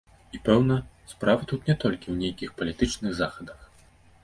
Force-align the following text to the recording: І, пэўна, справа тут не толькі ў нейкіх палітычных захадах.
І, 0.35 0.39
пэўна, 0.45 0.77
справа 1.11 1.41
тут 1.51 1.69
не 1.71 1.75
толькі 1.85 2.01
ў 2.09 2.15
нейкіх 2.23 2.57
палітычных 2.61 3.11
захадах. 3.23 3.59